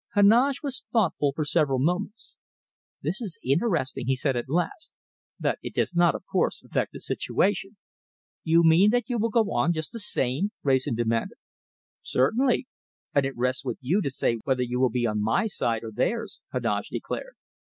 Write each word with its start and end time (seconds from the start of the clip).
Heneage 0.15 0.63
was 0.63 0.83
thoughtful 0.91 1.31
for 1.31 1.45
several 1.45 1.77
moments. 1.77 2.35
"This 3.03 3.21
is 3.21 3.37
interesting," 3.43 4.07
he 4.07 4.15
said 4.15 4.35
at 4.35 4.49
last, 4.49 4.93
"but 5.39 5.59
it 5.61 5.75
does 5.75 5.95
not, 5.95 6.15
of 6.15 6.23
course, 6.25 6.63
affect 6.63 6.93
the 6.93 6.99
situation." 6.99 7.77
"You 8.43 8.63
mean 8.63 8.89
that 8.89 9.09
you 9.09 9.19
will 9.19 9.29
go 9.29 9.51
on 9.53 9.73
just 9.73 9.91
the 9.91 9.99
same?" 9.99 10.53
Wrayson 10.63 10.95
demanded. 10.95 11.37
"Certainly! 12.01 12.65
And 13.13 13.27
it 13.27 13.37
rests 13.37 13.63
with 13.63 13.77
you 13.79 14.01
to 14.01 14.09
say 14.09 14.39
whether 14.43 14.63
you 14.63 14.79
will 14.79 14.89
be 14.89 15.05
on 15.05 15.21
my 15.21 15.45
side 15.45 15.83
or 15.83 15.91
theirs," 15.91 16.41
Heneage 16.51 16.89
declared. 16.89 17.35